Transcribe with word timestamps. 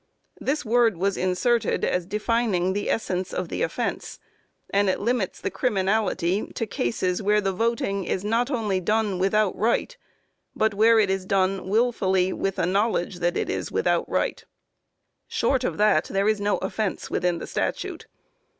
This 0.39 0.65
word 0.65 0.97
was 0.97 1.15
inserted 1.15 1.85
as 1.85 2.07
defining 2.07 2.73
the 2.73 2.89
essence 2.89 3.31
of 3.31 3.49
the 3.49 3.61
offence, 3.61 4.17
and 4.71 4.89
it 4.89 4.99
limits 4.99 5.39
the 5.39 5.51
criminality 5.51 6.47
to 6.55 6.65
cases 6.65 7.21
where 7.21 7.39
the 7.39 7.51
voting 7.53 8.03
is 8.05 8.23
not 8.23 8.49
only 8.49 8.81
without 8.81 9.55
right, 9.55 9.95
but 10.55 10.73
where 10.73 10.97
it 10.99 11.11
is 11.11 11.23
done 11.27 11.67
wilfully, 11.69 12.33
with 12.33 12.57
a 12.57 12.65
knowledge 12.65 13.17
that 13.19 13.37
it 13.37 13.47
is 13.47 13.71
without 13.71 14.09
right. 14.09 14.43
Short 15.27 15.63
of 15.63 15.77
that 15.77 16.05
there 16.05 16.27
is 16.27 16.41
no 16.41 16.57
offence 16.57 17.11
within 17.11 17.37
the 17.37 17.45
statute. 17.45 18.07